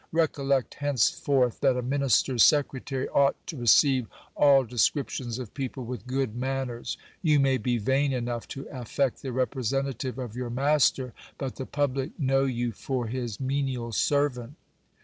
[0.11, 6.35] Recollect henceforth, that a minister's secretary ought to receive all descriptions of people with good
[6.35, 6.97] manners.
[7.21, 12.19] You may be vain enough to affect the representative of your master, but the public
[12.19, 14.55] know you for his menial servant.